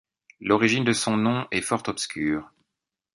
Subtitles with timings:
[0.39, 2.51] L'origine de son nom est fort obscure.